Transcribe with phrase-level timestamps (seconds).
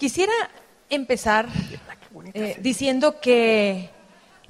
[0.00, 0.32] Quisiera
[0.88, 1.46] empezar
[2.32, 3.90] eh, diciendo que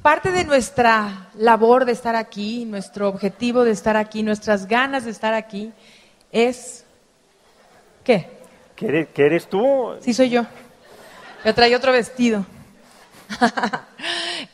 [0.00, 5.10] parte de nuestra labor de estar aquí, nuestro objetivo de estar aquí, nuestras ganas de
[5.10, 5.73] estar aquí,
[6.31, 6.84] es...
[8.05, 8.29] ¿Qué?
[8.77, 9.96] ¿Qué eres, qué eres tú?
[9.98, 10.46] Sí, soy yo.
[11.45, 12.46] Me trae otro vestido.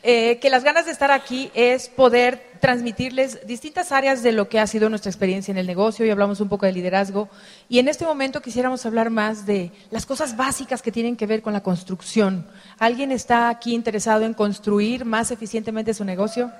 [0.09, 4.57] Eh, que las ganas de estar aquí es poder transmitirles distintas áreas de lo que
[4.57, 7.27] ha sido nuestra experiencia en el negocio y hablamos un poco de liderazgo.
[7.67, 11.41] Y en este momento quisiéramos hablar más de las cosas básicas que tienen que ver
[11.41, 12.47] con la construcción.
[12.79, 16.53] ¿Alguien está aquí interesado en construir más eficientemente su negocio?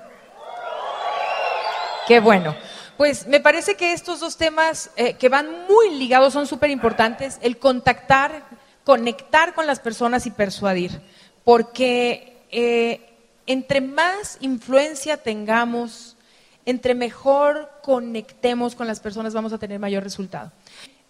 [2.06, 2.54] Qué bueno.
[2.98, 7.38] Pues me parece que estos dos temas eh, que van muy ligados son súper importantes,
[7.40, 8.42] el contactar,
[8.84, 11.00] conectar con las personas y persuadir
[11.44, 13.07] porque eh,
[13.48, 16.16] entre más influencia tengamos,
[16.66, 20.52] entre mejor conectemos con las personas, vamos a tener mayor resultado.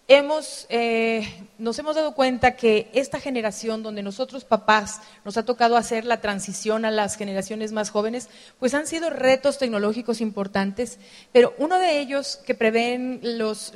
[0.07, 5.75] Hemos, eh, nos hemos dado cuenta que esta generación, donde nosotros papás nos ha tocado
[5.75, 10.97] hacer la transición a las generaciones más jóvenes, pues han sido retos tecnológicos importantes,
[11.31, 13.73] pero uno de ellos que prevén los,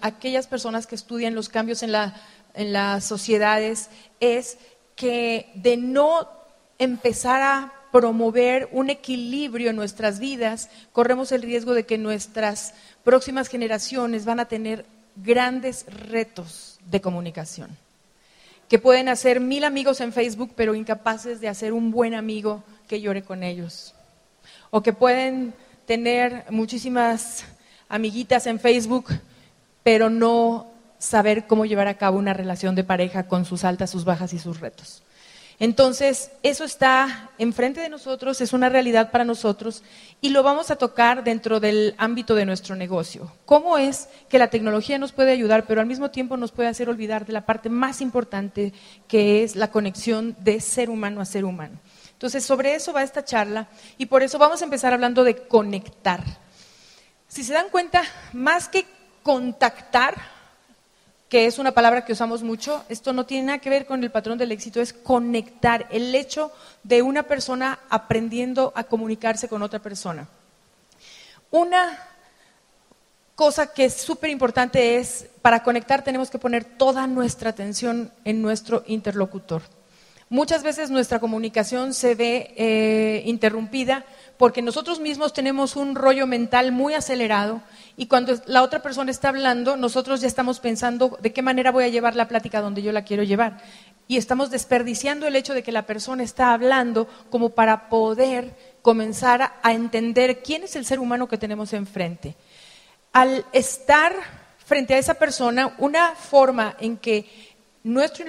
[0.00, 2.14] aquellas personas que estudian los cambios en, la,
[2.54, 3.90] en las sociedades
[4.20, 4.56] es
[4.94, 6.28] que de no
[6.78, 13.48] empezar a promover un equilibrio en nuestras vidas, corremos el riesgo de que nuestras próximas
[13.48, 17.76] generaciones van a tener grandes retos de comunicación,
[18.68, 23.00] que pueden hacer mil amigos en Facebook, pero incapaces de hacer un buen amigo que
[23.00, 23.94] llore con ellos,
[24.70, 25.52] o que pueden
[25.86, 27.44] tener muchísimas
[27.90, 29.08] amiguitas en Facebook,
[29.82, 34.04] pero no saber cómo llevar a cabo una relación de pareja con sus altas, sus
[34.06, 35.02] bajas y sus retos.
[35.58, 39.82] Entonces, eso está enfrente de nosotros, es una realidad para nosotros
[40.20, 43.32] y lo vamos a tocar dentro del ámbito de nuestro negocio.
[43.44, 46.88] ¿Cómo es que la tecnología nos puede ayudar, pero al mismo tiempo nos puede hacer
[46.88, 48.72] olvidar de la parte más importante,
[49.08, 51.78] que es la conexión de ser humano a ser humano?
[52.12, 56.22] Entonces, sobre eso va esta charla y por eso vamos a empezar hablando de conectar.
[57.28, 58.84] Si se dan cuenta, más que
[59.22, 60.31] contactar,
[61.32, 64.10] que es una palabra que usamos mucho, esto no tiene nada que ver con el
[64.10, 69.78] patrón del éxito, es conectar, el hecho de una persona aprendiendo a comunicarse con otra
[69.78, 70.28] persona.
[71.50, 71.98] Una
[73.34, 78.42] cosa que es súper importante es, para conectar tenemos que poner toda nuestra atención en
[78.42, 79.62] nuestro interlocutor.
[80.32, 84.06] Muchas veces nuestra comunicación se ve eh, interrumpida
[84.38, 87.60] porque nosotros mismos tenemos un rollo mental muy acelerado
[87.98, 91.84] y cuando la otra persona está hablando, nosotros ya estamos pensando de qué manera voy
[91.84, 93.58] a llevar la plática donde yo la quiero llevar.
[94.08, 99.52] Y estamos desperdiciando el hecho de que la persona está hablando como para poder comenzar
[99.62, 102.36] a entender quién es el ser humano que tenemos enfrente.
[103.12, 104.14] Al estar
[104.64, 107.26] frente a esa persona, una forma en que
[107.84, 108.24] nuestro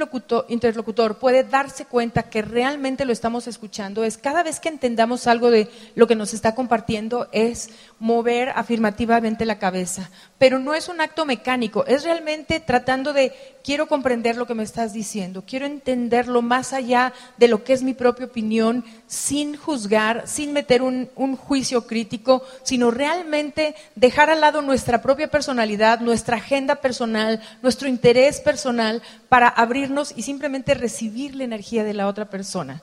[0.47, 5.51] interlocutor puede darse cuenta que realmente lo estamos escuchando es cada vez que entendamos algo
[5.51, 7.69] de lo que nos está compartiendo es
[7.99, 10.09] mover afirmativamente la cabeza.
[10.39, 13.31] Pero no es un acto mecánico, es realmente tratando de
[13.63, 17.83] quiero comprender lo que me estás diciendo, quiero entenderlo más allá de lo que es
[17.83, 24.41] mi propia opinión, sin juzgar, sin meter un, un juicio crítico, sino realmente dejar al
[24.41, 31.35] lado nuestra propia personalidad, nuestra agenda personal, nuestro interés personal para abrirnos y simplemente recibir
[31.35, 32.81] la energía de la otra persona.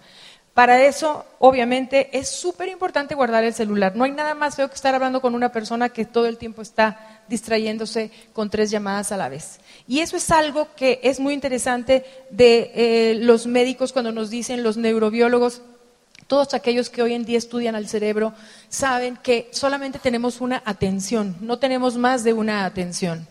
[0.54, 3.94] Para eso, obviamente, es súper importante guardar el celular.
[3.94, 6.60] No hay nada más feo que estar hablando con una persona que todo el tiempo
[6.60, 9.60] está distrayéndose con tres llamadas a la vez.
[9.86, 14.64] Y eso es algo que es muy interesante de eh, los médicos cuando nos dicen,
[14.64, 15.62] los neurobiólogos,
[16.26, 18.34] todos aquellos que hoy en día estudian al cerebro,
[18.68, 23.26] saben que solamente tenemos una atención, no tenemos más de una atención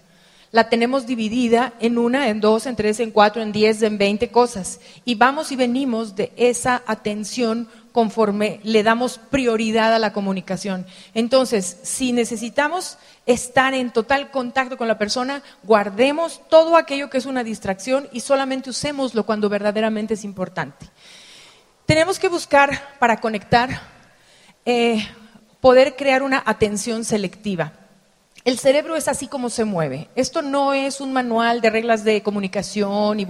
[0.51, 4.29] la tenemos dividida en una, en dos, en tres, en cuatro, en diez, en veinte
[4.29, 4.79] cosas.
[5.05, 10.85] Y vamos y venimos de esa atención conforme le damos prioridad a la comunicación.
[11.13, 17.25] Entonces, si necesitamos estar en total contacto con la persona, guardemos todo aquello que es
[17.25, 20.87] una distracción y solamente usémoslo cuando verdaderamente es importante.
[21.85, 23.81] Tenemos que buscar para conectar,
[24.65, 25.05] eh,
[25.59, 27.73] poder crear una atención selectiva.
[28.49, 30.09] El cerebro es así como se mueve.
[30.15, 33.27] Esto no es un manual de reglas de comunicación y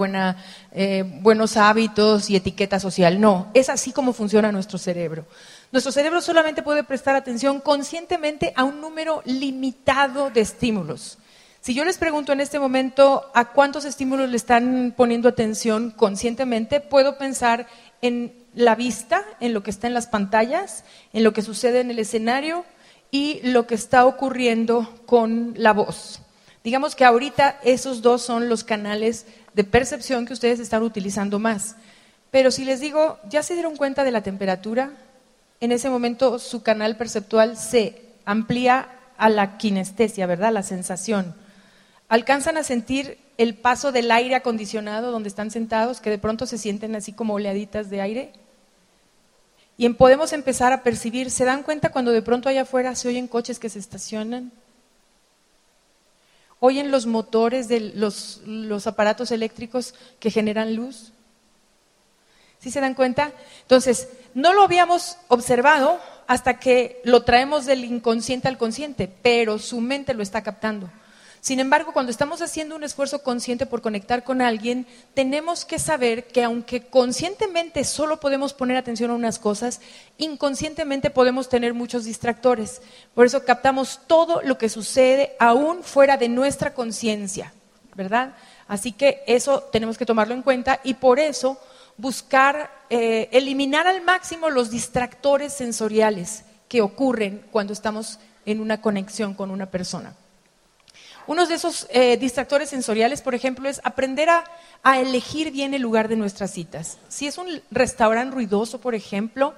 [0.71, 3.19] eh, buenos hábitos y etiqueta social.
[3.19, 5.25] No, es así como funciona nuestro cerebro.
[5.73, 11.17] Nuestro cerebro solamente puede prestar atención conscientemente a un número limitado de estímulos.
[11.59, 16.79] Si yo les pregunto en este momento a cuántos estímulos le están poniendo atención conscientemente,
[16.79, 17.67] puedo pensar
[18.01, 21.91] en la vista, en lo que está en las pantallas, en lo que sucede en
[21.91, 22.63] el escenario,
[23.11, 26.21] y lo que está ocurriendo con la voz.
[26.63, 31.75] Digamos que ahorita esos dos son los canales de percepción que ustedes están utilizando más.
[32.31, 34.91] Pero si les digo, ¿ya se dieron cuenta de la temperatura?
[35.61, 40.53] En ese momento su canal perceptual se amplía a la kinestesia, ¿verdad?
[40.53, 41.35] La sensación.
[42.07, 46.57] ¿Alcanzan a sentir el paso del aire acondicionado donde están sentados, que de pronto se
[46.57, 48.33] sienten así como oleaditas de aire?
[49.79, 53.29] Y podemos empezar a percibir, ¿se dan cuenta cuando de pronto allá afuera se oyen
[53.29, 54.51] coches que se estacionan?
[56.59, 61.13] ¿Oyen los motores de los, los aparatos eléctricos que generan luz?
[62.59, 63.31] ¿Sí se dan cuenta?
[63.61, 65.97] Entonces, no lo habíamos observado
[66.27, 70.89] hasta que lo traemos del inconsciente al consciente, pero su mente lo está captando.
[71.41, 76.27] Sin embargo, cuando estamos haciendo un esfuerzo consciente por conectar con alguien, tenemos que saber
[76.27, 79.79] que aunque conscientemente solo podemos poner atención a unas cosas,
[80.17, 82.81] inconscientemente podemos tener muchos distractores.
[83.15, 87.53] Por eso captamos todo lo que sucede aún fuera de nuestra conciencia,
[87.95, 88.35] ¿verdad?
[88.67, 91.57] Así que eso tenemos que tomarlo en cuenta y por eso
[91.95, 99.33] buscar eh, eliminar al máximo los distractores sensoriales que ocurren cuando estamos en una conexión
[99.33, 100.15] con una persona.
[101.29, 104.43] Uno de esos eh, distractores sensoriales, por ejemplo, es aprender a,
[104.99, 106.97] elegir bien el lugar de nuestras citas.
[107.07, 109.53] Si es un restaurante ruidoso, por ejemplo,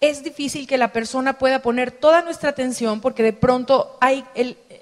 [0.00, 4.24] es difícil que la persona pueda poner toda nuestra atención porque de pronto hay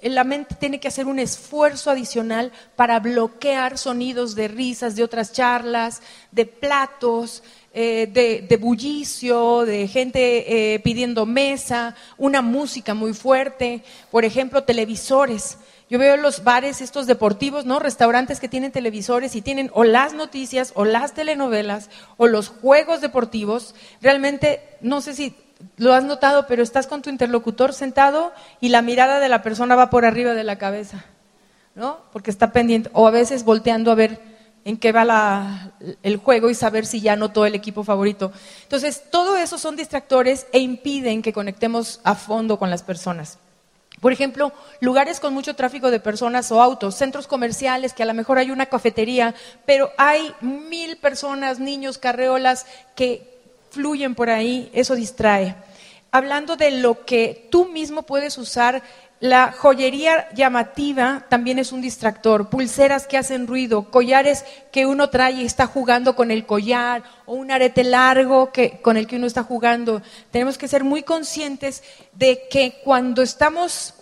[0.03, 5.33] la mente tiene que hacer un esfuerzo adicional para bloquear sonidos de risas de otras
[5.33, 6.01] charlas,
[6.33, 7.43] de platos,
[7.75, 15.59] eh, de, bullicio, de gente eh, pidiendo mesa, una música muy fuerte, por ejemplo, televisores.
[15.89, 17.79] Yo veo los bares estos deportivos, ¿no?
[17.79, 23.01] Restaurantes que tienen televisores y tienen o las noticias o las telenovelas o los juegos
[23.01, 23.75] deportivos.
[24.03, 25.37] Realmente, no sé si
[25.77, 29.77] lo has notado, pero estás con tu interlocutor sentado y la mirada de la persona
[29.77, 31.05] va por arriba de la cabeza,
[31.77, 32.01] ¿no?
[32.13, 34.21] Porque está pendiente o a veces volteando a ver
[34.65, 35.73] en qué va
[36.03, 38.33] el juego y saber si ya anotó el equipo favorito.
[38.65, 43.39] Entonces, todo eso son distractores e impiden que conectemos a fondo con las personas.
[44.01, 48.15] Por ejemplo, lugares con mucho tráfico de personas o autos, centros comerciales que a lo
[48.15, 49.35] mejor hay una cafetería,
[49.65, 53.37] pero hay mil personas, niños, carreolas que
[53.71, 55.55] fluyen por ahí, eso distrae.
[56.11, 58.83] Hablando de lo que tú mismo puedes usar,
[59.21, 65.33] la joyería llamativa también es un distractor, pulseras que hacen ruido, collares que uno trae
[65.33, 69.27] y está jugando con el collar o un arete largo que, con el que uno
[69.27, 70.03] está jugando.
[70.31, 71.83] Tenemos que ser muy conscientes
[72.13, 73.95] de que cuando estamos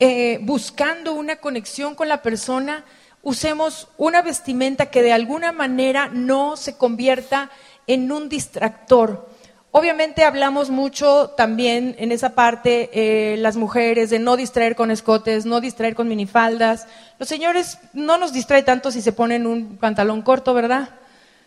[0.00, 2.84] eh, buscando una conexión con la persona,
[3.22, 7.50] usemos una vestimenta que de alguna manera no se convierta
[7.86, 9.29] en un distractor.
[9.72, 15.46] Obviamente hablamos mucho también en esa parte eh, las mujeres de no distraer con escotes,
[15.46, 16.88] no distraer con minifaldas.
[17.20, 20.90] Los señores no nos distrae tanto si se ponen un pantalón corto, ¿verdad?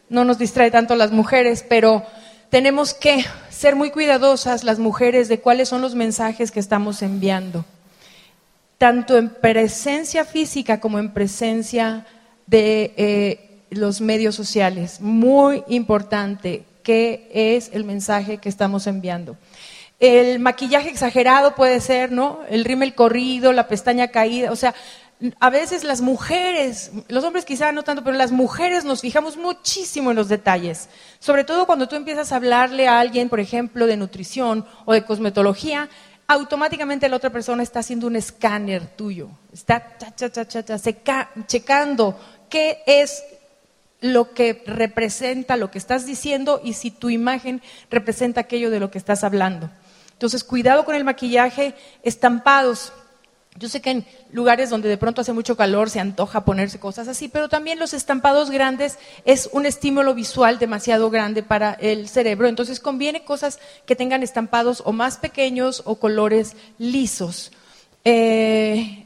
[0.07, 2.05] No nos distrae tanto las mujeres, pero
[2.49, 7.65] tenemos que ser muy cuidadosas las mujeres de cuáles son los mensajes que estamos enviando,
[8.77, 12.05] tanto en presencia física como en presencia
[12.47, 15.01] de eh, los medios sociales.
[15.01, 19.37] Muy importante qué es el mensaje que estamos enviando.
[19.99, 22.41] El maquillaje exagerado puede ser, ¿no?
[22.49, 24.75] El rímel corrido, la pestaña caída, o sea,
[25.39, 30.09] a veces las mujeres, los hombres quizá no tanto, pero las mujeres nos fijamos muchísimo
[30.09, 30.89] en los detalles.
[31.19, 35.05] Sobre todo cuando tú empiezas a hablarle a alguien, por ejemplo, de nutrición o de
[35.05, 35.89] cosmetología,
[36.27, 39.97] automáticamente la otra persona está haciendo un escáner tuyo, está
[41.47, 43.23] checando qué es
[44.03, 48.91] lo que representa lo que estás diciendo y si tu imagen representa aquello de lo
[48.91, 49.69] que estás hablando.
[50.11, 52.91] Entonces, cuidado con el maquillaje, estampados.
[53.55, 57.07] Yo sé que en lugares donde de pronto hace mucho calor se antoja ponerse cosas
[57.07, 62.49] así, pero también los estampados grandes es un estímulo visual demasiado grande para el cerebro.
[62.49, 67.53] Entonces conviene cosas que tengan estampados o más pequeños o colores lisos.
[68.03, 69.02] Eh,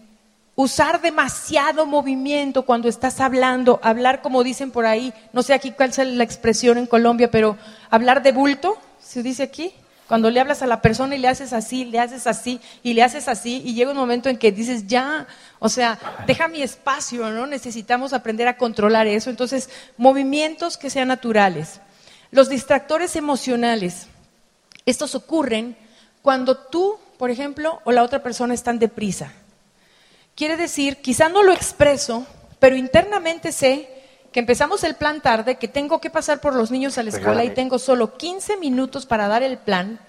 [0.58, 5.92] usar demasiado movimiento cuando estás hablando, hablar como dicen por ahí, no sé aquí cuál
[5.92, 7.58] es la expresión en Colombia, pero
[7.92, 9.72] hablar de bulto, se dice aquí,
[10.08, 13.04] cuando le hablas a la persona y le haces así, le haces así y le
[13.04, 15.28] haces así y llega un momento en que dices, ya,
[15.60, 17.46] o sea, deja mi espacio, ¿no?
[17.46, 19.30] Necesitamos aprender a controlar eso.
[19.30, 21.82] Entonces, movimientos que sean naturales.
[22.32, 24.08] Los distractores emocionales,
[24.88, 25.78] estos ocurren
[26.24, 29.34] cuando tú, por ejemplo, o la otra persona están deprisa.
[30.38, 32.28] Quiere decir, quizá no lo expreso,
[32.60, 33.90] pero internamente sé
[34.32, 37.44] que empezamos el plan tarde, que tengo que pasar por los niños a la escuela
[37.44, 40.00] y tengo solo 15 minutos para dar el plan.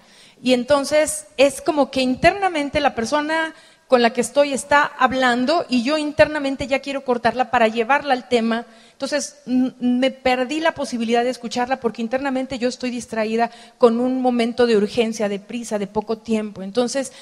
[0.43, 3.55] Y entonces es como que internamente la persona
[3.87, 8.29] con la que estoy está hablando y yo internamente ya quiero cortarla para llevarla al
[8.29, 8.67] tema.
[8.91, 14.67] Entonces me perdí la posibilidad de escucharla porque internamente yo estoy distraída con un momento
[14.67, 16.61] de urgencia, de prisa, de poco tiempo.
[16.61, 17.13] Entonces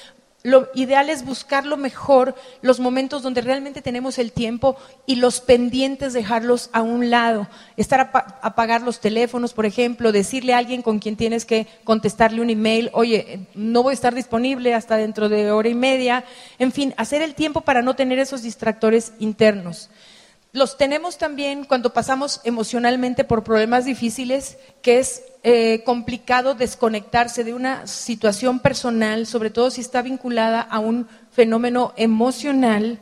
[0.44, 5.40] lo ideal es buscar lo mejor, los momentos donde realmente tenemos el tiempo y los
[5.40, 7.48] pendientes dejarlos a un lado.
[7.76, 12.40] Estar a apagar los teléfonos, por ejemplo, decirle a alguien con quien tienes que contestarle
[12.40, 16.24] un email, oye, no voy a estar disponible hasta dentro de hora y media.
[16.60, 19.90] En fin, hacer el tiempo para no tener esos distractores internos.
[20.52, 27.52] Los tenemos también cuando pasamos emocionalmente por problemas difíciles, que es eh, complicado desconectarse de
[27.52, 32.98] una situación personal, sobre todo si está vinculada a un fenómeno emocional,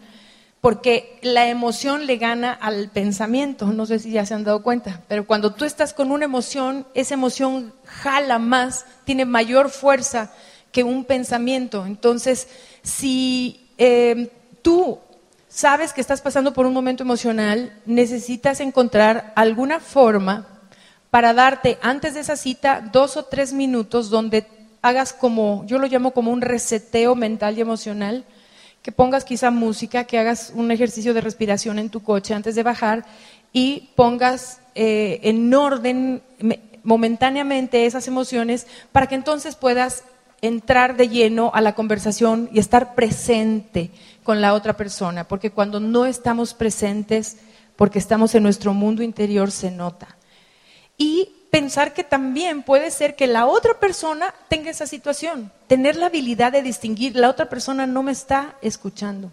[0.60, 5.02] porque la emoción le gana al pensamiento, no sé si ya se han dado cuenta,
[5.06, 10.32] pero cuando tú estás con una emoción, esa emoción jala más, tiene mayor fuerza
[10.72, 11.86] que un pensamiento.
[11.86, 12.48] Entonces,
[12.82, 14.98] si eh, tú
[15.56, 20.46] sabes que estás pasando por un momento emocional, necesitas encontrar alguna forma
[21.08, 24.46] para darte antes de esa cita dos o tres minutos donde
[24.82, 28.26] hagas como, yo lo llamo como un reseteo mental y emocional,
[28.82, 32.62] que pongas quizá música, que hagas un ejercicio de respiración en tu coche antes de
[32.62, 33.06] bajar
[33.50, 36.22] y pongas eh, en orden
[36.82, 40.04] momentáneamente esas emociones para que entonces puedas
[40.42, 43.90] entrar de lleno a la conversación y estar presente
[44.26, 47.36] con la otra persona, porque cuando no estamos presentes,
[47.76, 50.16] porque estamos en nuestro mundo interior, se nota.
[50.98, 56.06] Y pensar que también puede ser que la otra persona tenga esa situación, tener la
[56.06, 59.30] habilidad de distinguir, la otra persona no me está escuchando,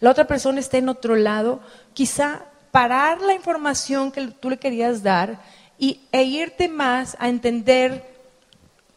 [0.00, 1.60] la otra persona está en otro lado,
[1.92, 5.40] quizá parar la información que tú le querías dar
[5.78, 8.04] y, e irte más a entender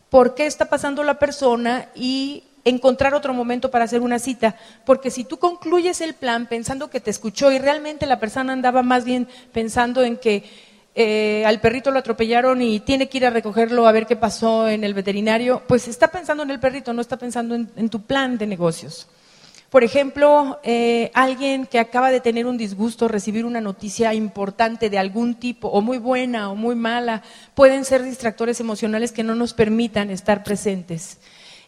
[0.09, 4.55] por qué está pasando la persona y encontrar otro momento para hacer una cita,
[4.85, 8.83] porque si tú concluyes el plan pensando que te escuchó y realmente la persona andaba
[8.83, 10.43] más bien pensando en que
[10.99, 14.67] eh, al perrito lo atropellaron y tiene que ir a recogerlo a ver qué pasó
[14.67, 18.39] en el veterinario, pues está pensando en el perrito, no está pensando en, tu plan
[18.39, 19.07] de negocios.
[19.69, 24.97] Por ejemplo, eh, alguien que acaba de tener un disgusto, recibir una noticia importante de
[24.97, 27.21] algún tipo, o muy buena o muy mala,
[27.53, 31.19] pueden ser distractores emocionales que no nos permitan estar presentes.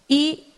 [0.07, 0.48] Y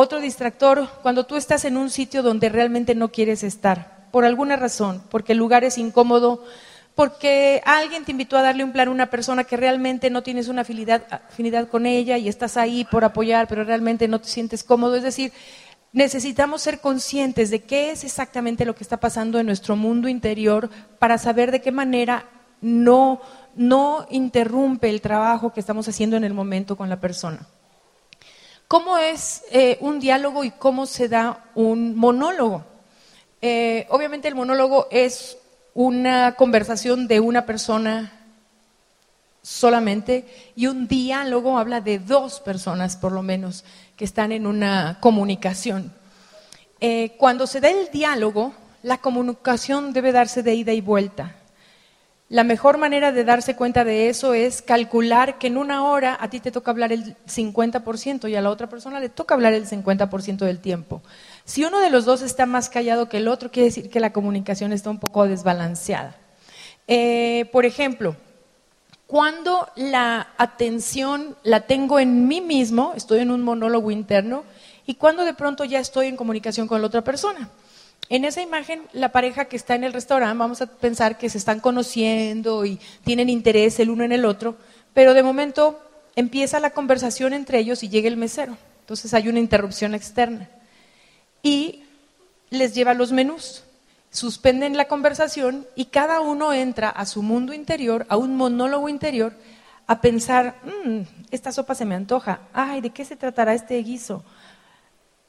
[0.00, 4.56] otro distractor, cuando tú estás en un sitio donde realmente no quieres estar, por alguna
[4.56, 6.44] razón, porque el lugar es incómodo,
[6.94, 10.48] porque alguien te invitó a darle un plan a una persona que realmente no tienes
[10.48, 14.64] una afinidad, afinidad con ella y estás ahí por apoyar, pero realmente no te sientes
[14.64, 14.96] cómodo.
[14.96, 15.32] Es decir,
[15.92, 20.68] necesitamos ser conscientes de qué es exactamente lo que está pasando en nuestro mundo interior
[20.98, 22.26] para saber de qué manera
[22.60, 23.20] no,
[23.54, 27.46] no interrumpe el trabajo que estamos haciendo en el momento con la persona.
[28.70, 32.64] ¿Cómo es eh, un diálogo y cómo se da un monólogo?
[33.42, 35.38] Eh, obviamente el monólogo es
[35.74, 38.12] una conversación de una persona
[39.42, 43.64] solamente y un diálogo habla de dos personas por lo menos
[43.96, 45.92] que están en una comunicación.
[46.78, 51.34] Eh, cuando se da el diálogo, la comunicación debe darse de ida y vuelta.
[52.30, 56.30] La mejor manera de darse cuenta de eso es calcular que en una hora a
[56.30, 59.66] ti te toca hablar el 50% y a la otra persona le toca hablar el
[59.66, 61.02] 50% del tiempo.
[61.44, 64.12] Si uno de los dos está más callado que el otro, quiere decir que la
[64.12, 66.16] comunicación está un poco desbalanceada.
[66.86, 68.14] Eh, por ejemplo,
[69.08, 74.44] cuando la atención la tengo en mí mismo, estoy en un monólogo interno,
[74.86, 77.50] y cuando de pronto ya estoy en comunicación con la otra persona.
[78.10, 81.38] En esa imagen, la pareja que está en el restaurante, vamos a pensar que se
[81.38, 84.56] están conociendo y tienen interés el uno en el otro,
[84.92, 85.80] pero de momento
[86.16, 88.56] empieza la conversación entre ellos y llega el mesero.
[88.80, 90.50] Entonces hay una interrupción externa.
[91.40, 91.84] Y
[92.50, 93.62] les lleva los menús.
[94.10, 99.34] Suspenden la conversación y cada uno entra a su mundo interior, a un monólogo interior,
[99.86, 104.24] a pensar, mm, esta sopa se me antoja, ay, ¿de qué se tratará este guiso?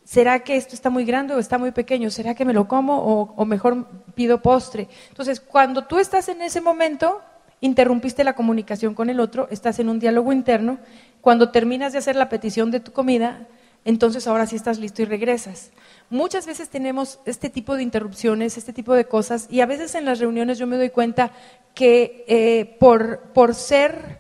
[0.04, 2.10] ¿Será que esto está muy grande o está muy pequeño?
[2.10, 4.88] ¿Será que me lo como o, mejor pido postre?
[5.10, 7.22] Entonces, cuando tú estás en ese momento,
[7.62, 10.80] interrumpiste la comunicación con el otro, estás en un diálogo interno,
[11.22, 13.48] cuando terminas de hacer la petición de tu comida,
[13.86, 15.72] entonces ahora sí estás listo y regresas.
[16.10, 20.06] Muchas veces tenemos este tipo de interrupciones, este tipo de cosas, y a veces en
[20.06, 21.32] las reuniones yo me doy cuenta
[21.74, 24.20] que eh, por, por ser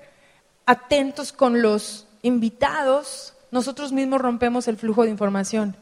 [0.66, 5.76] atentos con los invitados, nosotros mismos rompemos el flujo de información.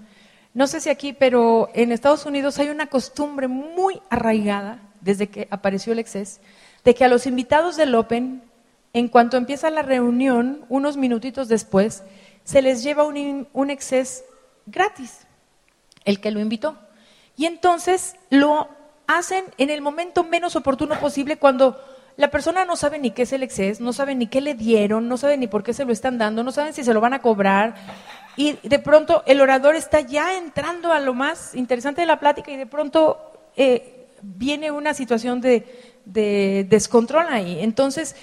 [0.54, 5.48] No sé si aquí, pero en Estados Unidos hay una costumbre muy arraigada, desde que
[5.52, 6.42] apareció el exceso,
[6.84, 8.44] de que a los invitados del Open,
[8.94, 12.04] en cuanto empieza la reunión, unos minutitos después,
[12.44, 13.78] se les lleva un, un
[14.66, 15.28] gratis.
[16.06, 16.78] el que lo invitó.
[17.38, 18.68] Y entonces lo
[19.08, 21.80] hacen en el momento menos oportuno posible cuando
[22.20, 25.08] la persona no sabe ni qué es el exceso, no sabe ni qué le dieron,
[25.08, 27.14] no sabe ni por qué se lo están dando, no saben si se lo van
[27.14, 27.76] a cobrar.
[28.36, 32.52] Y de pronto el orador está ya entrando a lo más interesante de la plática
[32.52, 35.66] y de pronto eh, viene una situación de,
[36.04, 37.60] de descontrol ahí.
[37.62, 38.18] Entonces,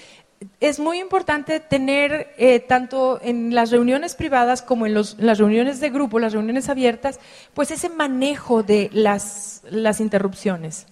[0.59, 5.89] es muy importante tener, eh, tanto en las reuniones privadas como en, las reuniones de
[5.89, 7.19] grupo, las reuniones abiertas,
[7.55, 10.85] pues ese manejo de las, las interrupciones.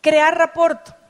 [0.00, 1.05] Crear rapport.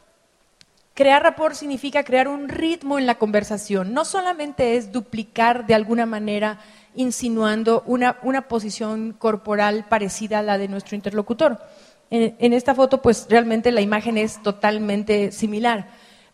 [0.96, 3.92] Crear rapport significa crear un ritmo en la conversación.
[3.92, 6.58] No solamente es duplicar de alguna manera,
[6.94, 11.60] insinuando una, una posición corporal parecida a la de nuestro interlocutor.
[12.08, 15.86] En, en esta foto, pues realmente la imagen es totalmente similar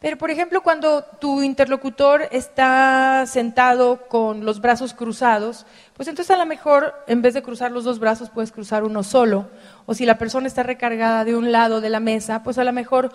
[0.02, 5.64] pero, por ejemplo, cuando tu interlocutor está sentado con los brazos cruzados,
[5.94, 9.04] pues entonces a lo mejor en vez de cruzar los dos brazos puedes cruzar uno
[9.04, 9.48] solo.
[9.86, 12.72] O si la persona está recargada de un lado de la mesa, pues a lo
[12.72, 13.12] mejor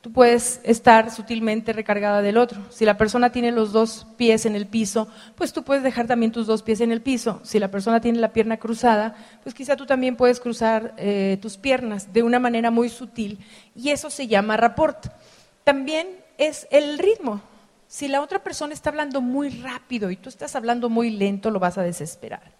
[0.00, 2.60] tú puedes estar sutilmente recargada del otro.
[2.70, 6.32] Si la persona tiene los dos pies en el piso, pues tú puedes dejar también
[6.32, 7.40] tus dos pies en el piso.
[7.42, 11.58] Si la persona tiene la pierna cruzada, pues quizá tú también puedes cruzar eh, tus
[11.58, 13.38] piernas de una manera muy sutil
[13.74, 15.06] y eso se llama rapport.
[15.64, 17.42] También es el ritmo.
[17.86, 21.58] Si la otra persona está hablando muy rápido y tú estás hablando muy lento, lo
[21.58, 22.52] vas a desesperar.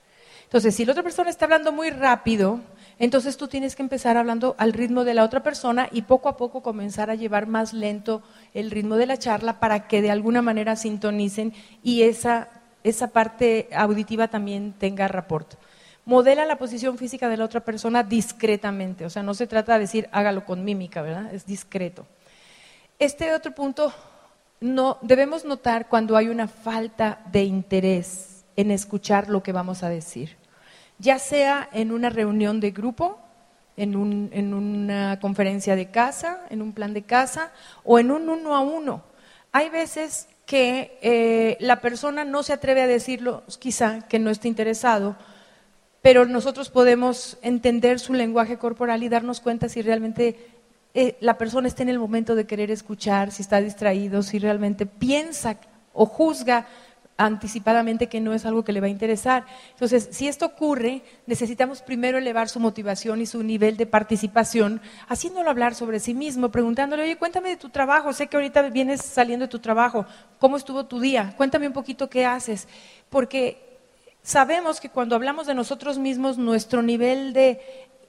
[0.42, 2.60] Entonces, si la otra persona está hablando muy rápido,
[3.00, 6.36] entonces tú tienes que empezar hablando al ritmo de la otra persona y poco a
[6.36, 10.42] poco comenzar a llevar más lento el ritmo de la charla para que de alguna
[10.42, 12.48] manera sintonicen y esa,
[12.84, 15.54] esa parte auditiva también tenga rapport.
[16.04, 19.80] Modela la posición física de la otra persona discretamente, o sea, no se trata de
[19.80, 21.32] decir hágalo con mímica, ¿verdad?
[21.32, 22.06] Es discreto.
[22.98, 23.94] Este otro punto,
[24.60, 29.88] no, debemos notar cuando hay una falta de interés en escuchar lo que vamos a
[29.88, 30.36] decir,
[31.00, 33.18] ya sea en una reunión de grupo,
[33.76, 37.50] en, una conferencia de casa, en un plan de casa
[37.82, 39.02] o en un uno a uno.
[39.52, 44.48] Hay veces que eh, la persona no se atreve a decirlo, quizá que no esté
[44.48, 45.16] interesado,
[46.02, 50.50] pero nosotros podemos entender su lenguaje corporal y darnos cuenta si realmente
[50.92, 54.84] eh, la persona está en el momento de querer escuchar, si está distraído, si realmente
[54.86, 55.56] piensa
[55.92, 56.66] o juzga
[57.20, 59.44] anticipadamente que no es algo que le va a interesar.
[59.72, 65.50] Entonces, si esto ocurre, necesitamos primero elevar su motivación y su nivel de participación, haciéndolo
[65.50, 69.44] hablar sobre sí mismo, preguntándole, oye, cuéntame de tu trabajo, sé que ahorita vienes saliendo
[69.44, 70.06] de tu trabajo,
[70.38, 71.34] ¿cómo estuvo tu día?
[71.36, 72.66] Cuéntame un poquito qué haces,
[73.10, 73.78] porque
[74.22, 77.60] sabemos que cuando hablamos de nosotros mismos, nuestro nivel de...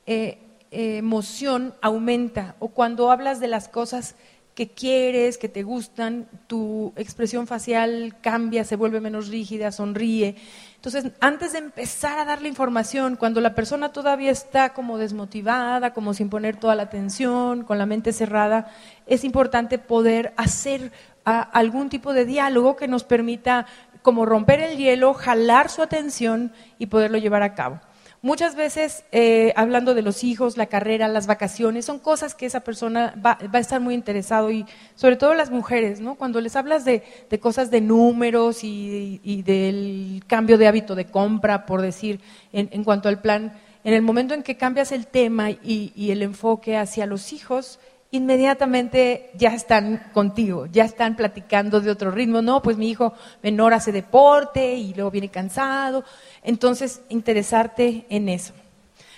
[0.06, 4.15] Eh, emoción aumenta o cuando hablas de las cosas
[4.62, 10.36] que quieres, que te gustan, tu expresión facial cambia, se vuelve menos rígida, sonríe.
[10.76, 16.13] Entonces, antes de empezar a darle información, cuando la persona todavía está como desmotivada, como
[16.13, 18.71] sin poner toda la atención, con la mente cerrada,
[19.08, 20.91] es importante poder hacer
[21.26, 23.65] algún tipo de diálogo que nos permita
[24.04, 27.82] como romper el hielo, jalar su atención y poderlo llevar a cabo.
[28.24, 32.60] Muchas veces, eh, hablando de los hijos, la carrera, las vacaciones, son cosas que esa
[32.60, 36.14] persona va, a estar muy interesado y sobre todo las mujeres, ¿no?
[36.14, 37.02] Cuando les hablas de,
[37.40, 42.22] cosas de números y, del cambio de hábito de compra, por decir,
[42.54, 43.54] en, cuanto al plan,
[43.84, 47.80] en el momento en que cambias el tema y el enfoque hacia los hijos,
[48.12, 52.41] inmediatamente ya están contigo, ya están platicando de otro ritmo.
[52.41, 56.04] No, pues mi hijo menor hace deporte y luego viene cansado.
[56.43, 58.54] Entonces, interesarte en eso.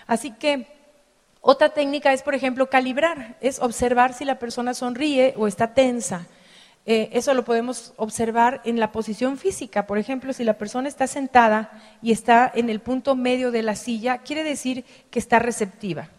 [0.06, 0.68] Así que
[1.42, 6.28] otra técnica es, por ejemplo, calibrar, es observar si la persona sonríe o está tensa.
[6.86, 9.88] Eh, eso lo podemos observar en la posición física.
[9.88, 13.76] Por ejemplo, si la persona está sentada y está en el punto medio de la
[13.76, 16.10] silla, quiere decir que está receptiva.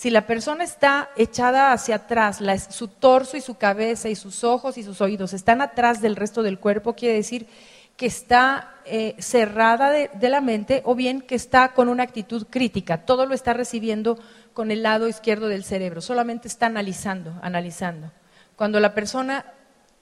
[0.00, 4.78] Si la persona está echada hacia atrás, su torso y su cabeza y sus ojos
[4.78, 7.46] y sus oídos están atrás del resto del cuerpo, quiere decir
[7.98, 13.04] que está eh, cerrada de, la mente o bien que está con una actitud crítica.
[13.04, 14.18] Todo lo está recibiendo
[14.54, 18.10] con el lado izquierdo del cerebro, solamente está analizando, analizando.
[18.56, 19.52] Cuando la persona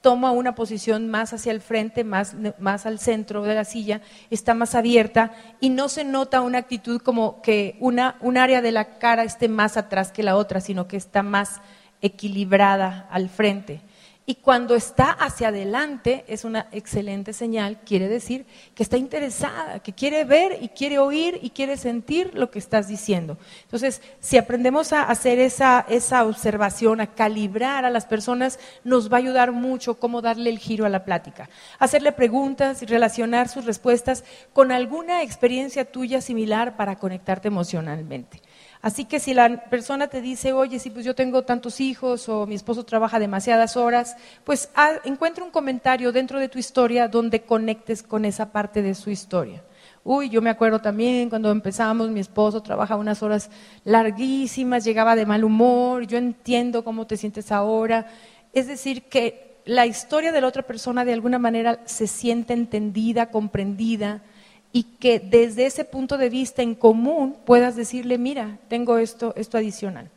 [0.01, 4.53] toma una posición más hacia el frente, más, más al centro de la silla, está
[4.53, 8.97] más abierta y no se nota una actitud como que una, un área de la
[8.97, 11.61] cara esté más atrás que la otra, sino que está más
[12.01, 13.81] equilibrada al frente.
[14.29, 19.93] Y cuando está hacia adelante es una excelente señal, quiere decir que está interesada, que
[19.93, 23.39] quiere ver y quiere oír y quiere sentir lo que estás diciendo.
[23.63, 29.17] Entonces, si aprendemos a hacer esa, esa observación, a calibrar a las personas, nos va
[29.17, 31.49] a ayudar mucho cómo darle el giro a la plática.
[31.79, 38.43] Hacerle preguntas y relacionar sus respuestas con alguna experiencia tuya similar para conectarte emocionalmente.
[38.81, 42.47] Así que si la persona te dice, oye, si pues yo tengo tantos hijos o
[42.47, 44.15] mi esposo trabaja demasiadas horas,
[44.45, 44.69] pues
[45.03, 49.63] encuentra un comentario dentro de tu historia donde conectes con esa parte de su historia.
[50.05, 53.49] Uy, yo me acuerdo también cuando empezamos, mi esposo trabaja unas horas
[53.83, 58.07] larguísimas, llegaba de mal humor, yo entiendo cómo te sientes ahora.
[58.53, 63.29] Es decir, que la historia de la otra persona de alguna manera se siente entendida,
[63.29, 64.23] comprendida,
[64.71, 69.57] y que desde ese punto de vista en común puedas decirle, mira, tengo esto, esto
[69.57, 70.09] adicional.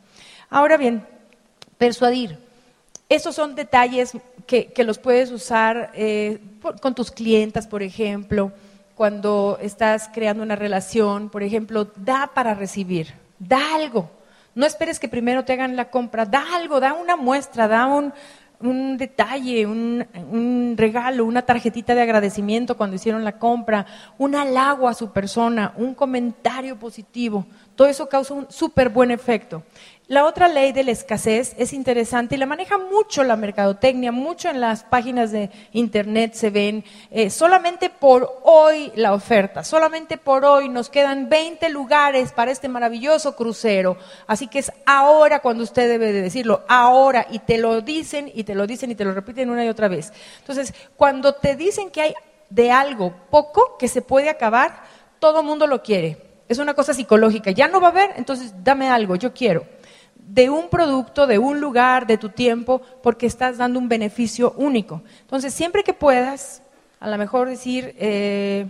[0.49, 1.05] Ahora bien,
[1.77, 2.37] persuadir.
[3.09, 4.13] Esos son detalles
[4.47, 6.39] que, los puedes usar eh,
[6.81, 8.51] con tus clientas, por ejemplo,
[8.95, 14.09] cuando estás creando una relación, por ejemplo, da para recibir, da algo.
[14.55, 18.13] No esperes que primero te hagan la compra, da algo, da una muestra, da un,
[18.63, 23.85] un detalle, un, regalo, una tarjetita de agradecimiento cuando hicieron la compra,
[24.17, 27.45] un halago a su persona, un comentario positivo.
[27.75, 29.63] Todo eso causa un súper buen efecto.
[30.07, 34.49] La otra ley de la escasez es interesante y la maneja mucho la mercadotecnia, mucho
[34.49, 36.83] en las páginas de internet se ven.
[37.09, 42.67] Eh, solamente por hoy la oferta, solamente por hoy nos quedan 20 lugares para este
[42.67, 43.97] maravilloso crucero.
[44.27, 48.43] Así que es ahora cuando usted debe de decirlo, ahora, y te lo dicen y
[48.43, 50.11] te lo dicen y te lo repiten una y otra vez.
[50.39, 52.13] Entonces, cuando te dicen que hay
[52.49, 54.83] de algo poco que se puede acabar,
[55.19, 56.32] todo mundo lo quiere.
[56.47, 57.51] Es una cosa psicológica.
[57.51, 59.65] Ya no va a haber, entonces dame algo, yo quiero
[60.27, 65.01] de un producto, de un lugar, de tu tiempo, porque estás dando un beneficio único.
[65.21, 66.61] Entonces, siempre que puedas,
[66.99, 68.67] a lo mejor decir, eh,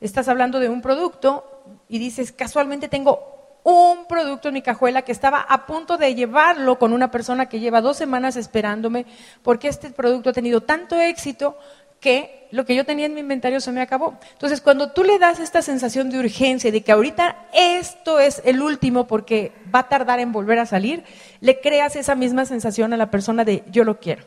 [0.00, 1.44] estás hablando de un producto
[1.88, 6.78] y dices, casualmente tengo un producto en mi cajuela que estaba a punto de llevarlo
[6.78, 9.06] con una persona que lleva dos semanas esperándome
[9.42, 11.58] porque este producto ha tenido tanto éxito
[12.00, 14.18] que lo que yo tenía en mi inventario se me acabó.
[14.32, 18.62] Entonces, cuando tú le das esta sensación de urgencia, de que ahorita esto es el
[18.62, 21.04] último porque va a tardar en volver a salir,
[21.40, 24.24] le creas esa misma sensación a la persona de yo lo quiero.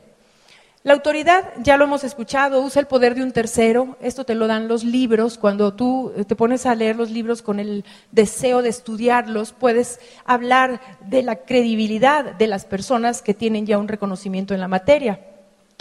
[0.84, 3.98] La autoridad, ya lo hemos escuchado, usa el poder de un tercero.
[4.00, 5.38] Esto te lo dan los libros.
[5.38, 10.80] Cuando tú te pones a leer los libros con el deseo de estudiarlos, puedes hablar
[11.02, 15.20] de la credibilidad de las personas que tienen ya un reconocimiento en la materia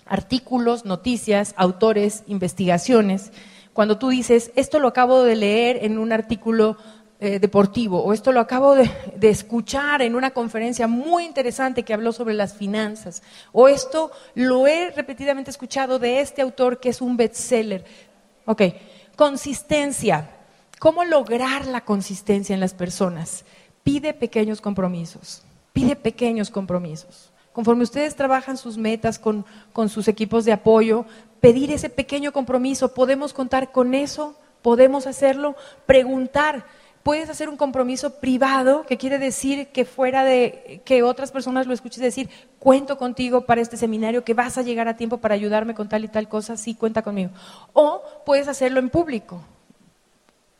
[0.09, 3.33] artículos, noticias, autores, investigaciones.
[3.73, 6.77] Cuando tú dices, esto lo acabo de leer en un artículo
[7.21, 11.93] eh, deportivo o esto lo acabo de, de, escuchar en una conferencia muy interesante que
[11.93, 17.01] habló sobre las finanzas o esto lo he repetidamente escuchado de este autor que es
[17.01, 17.85] un bestseller.
[18.47, 18.63] Ok,
[19.17, 20.31] consistencia.
[20.79, 23.45] ¿Cómo lograr la consistencia en las personas?
[23.83, 25.43] Pide pequeños compromisos.
[25.73, 29.45] Pide pequeños compromisos conforme ustedes trabajan sus metas con,
[29.89, 31.07] sus equipos de apoyo,
[31.41, 36.65] pedir ese pequeño compromiso, podemos contar con eso, podemos hacerlo, preguntar.
[37.03, 41.75] Puedes hacer un compromiso privado, que quiere decir que fuera de que otras personas lo
[41.75, 45.75] escuchen decir, cuento contigo para este seminario, que vas a llegar a tiempo para ayudarme
[45.75, 47.33] con tal y tal cosa, sí, cuenta conmigo.
[47.73, 49.43] O puedes hacerlo en público.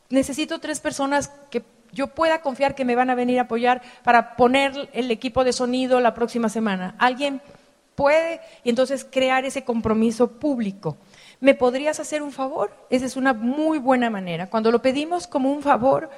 [0.09, 4.35] Necesito tres personas que yo pueda confiar que me van a venir a apoyar para
[4.35, 6.95] poner el equipo de sonido la próxima semana.
[6.97, 7.41] Alguien
[7.95, 10.97] puede y entonces crear ese compromiso público.
[11.41, 12.71] ¿Me podrías hacer un favor?
[12.89, 14.49] Esa es una muy buena manera.
[14.49, 16.09] Cuando lo pedimos como un favor,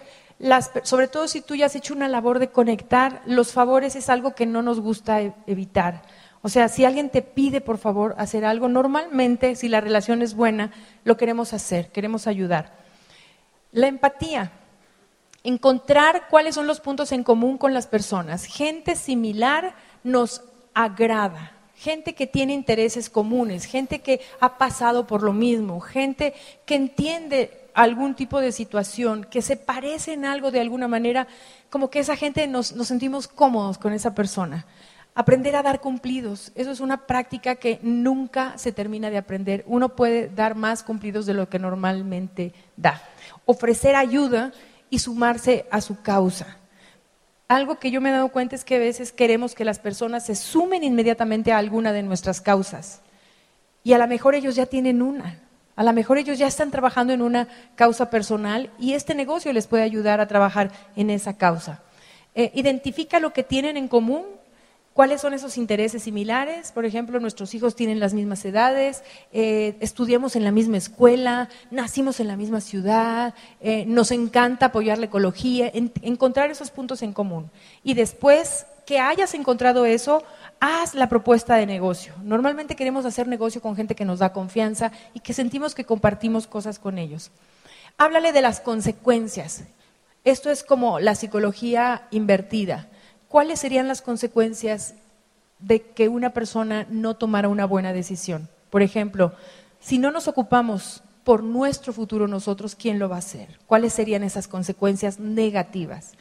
[0.84, 4.34] sobre todo si tú ya has hecho una labor de conectar, los favores es algo
[4.34, 6.02] que no nos gusta e, evitar.
[6.42, 10.34] O sea, si alguien te pide por favor hacer algo, normalmente si la relación es
[10.34, 10.72] buena,
[11.04, 12.74] lo queremos hacer, queremos ayudar.
[13.72, 14.52] La empatía
[15.44, 18.46] encontrar cuáles son los puntos en común con las personas.
[18.46, 25.34] Gente similar nos agrada, gente que tiene intereses comunes, gente que ha pasado por lo
[25.34, 26.34] mismo, gente
[26.66, 31.28] que entiende algún tipo de situación, que se parece en algo de alguna manera,
[31.70, 34.66] como que esa gente nos, nos sentimos cómodos con esa persona.
[35.14, 39.64] Aprender a dar cumplidos, eso es una práctica que nunca se termina de aprender.
[39.68, 43.02] Uno puede dar más cumplidos de lo que normalmente da.
[43.46, 44.54] Ofrecer ayuda
[44.92, 46.58] y sumarse a su causa.
[47.48, 50.26] Algo que yo me he dado cuenta es que a veces queremos que las personas
[50.26, 53.02] se sumen inmediatamente a alguna de nuestras causas.
[53.84, 55.40] Y a lo mejor ellos ya tienen una.
[55.76, 59.66] A lo mejor ellos ya están trabajando en una causa personal y este negocio les
[59.66, 61.82] puede ayudar a trabajar en esa causa.
[62.36, 64.26] Eh, identifica lo que tienen en común
[64.94, 66.74] ¿Cuáles son esos intereses similares?
[66.74, 72.20] Por ejemplo, nuestros hijos tienen las mismas edades, eh, estudiamos en la misma escuela, nacimos
[72.20, 77.50] en la misma ciudad, eh, nos encanta apoyar la ecología, encontrar esos puntos en común.
[77.86, 80.24] Y después que hayas encontrado eso,
[80.60, 82.14] haz la propuesta de negocio.
[82.24, 86.48] Normalmente queremos hacer negocio con gente que nos da confianza y que sentimos que compartimos
[86.48, 87.32] cosas con ellos.
[87.98, 89.64] Háblale de las consecuencias.
[90.26, 92.90] Esto es como la psicología invertida.
[93.32, 94.94] ¿Cuáles serían las consecuencias
[95.60, 98.50] de que una persona no tomara una buena decisión?
[98.70, 99.34] Por ejemplo,
[99.80, 103.58] si no nos ocupamos por nuestro futuro nosotros, ¿quién lo va a hacer?
[103.68, 106.12] ¿Cuáles serían esas consecuencias negativas?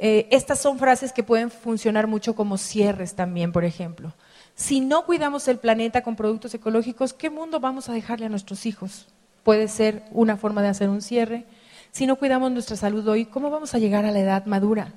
[0.00, 4.12] Eh, estas son frases que pueden funcionar mucho como cierres también, por ejemplo.
[4.56, 8.66] Si no cuidamos el planeta con productos ecológicos, ¿qué mundo vamos a dejarle a nuestros
[8.66, 9.06] hijos?
[9.44, 11.44] Puede ser una forma de hacer un cierre.
[11.92, 14.94] Si no cuidamos nuestra salud hoy, ¿cómo vamos a llegar a la edad madura?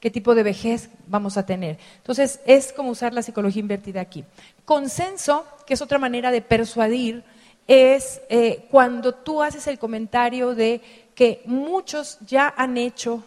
[0.00, 1.78] Qué tipo de vejez vamos a tener.
[1.98, 4.24] Entonces, es como usar la psicología invertida aquí.
[4.64, 7.24] Consenso, que es otra manera de persuadir,
[7.66, 10.80] es eh, cuando tú haces el comentario de
[11.14, 13.24] que muchos ya han hecho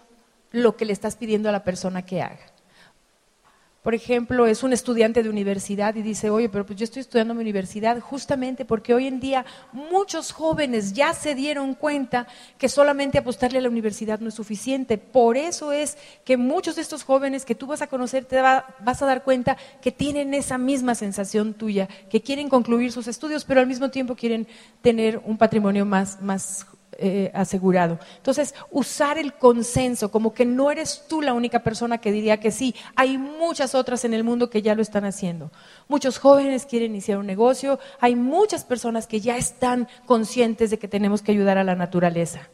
[0.52, 2.50] lo que le estás pidiendo a la persona que haga
[3.82, 7.32] por ejemplo, es un estudiante de universidad y dice, oye, pero pues yo estoy estudiando
[7.32, 12.68] en mi universidad justamente porque hoy en día muchos jóvenes ya se dieron cuenta que
[12.68, 14.98] solamente apostarle a la universidad no es suficiente.
[14.98, 19.02] Por eso es que muchos de estos jóvenes que tú vas a conocer te vas
[19.02, 23.62] a dar cuenta que tienen esa misma sensación tuya, que quieren concluir sus estudios, pero
[23.62, 24.48] al mismo tiempo quieren
[24.82, 26.66] tener un patrimonio más, más
[27.02, 28.00] eh, asegurado.
[28.18, 32.52] Entonces, usar el consenso, como que no eres tú la única persona que diría que
[32.52, 35.52] sí, hay muchas otras en el mundo que ya lo están haciendo.
[35.88, 40.88] Muchos jóvenes quieren iniciar un negocio, hay muchas personas que ya están conscientes de que
[40.88, 42.50] tenemos que ayudar a la naturaleza.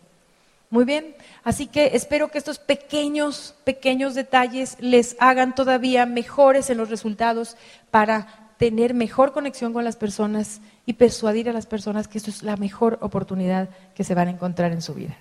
[0.70, 6.78] Muy bien, así que espero que estos pequeños, pequeños detalles les hagan todavía mejores en
[6.78, 7.56] los resultados
[7.92, 12.44] para tener mejor conexión con las personas y persuadir a las personas que esto es
[12.44, 15.14] la mejor oportunidad que se van a encontrar en su vida.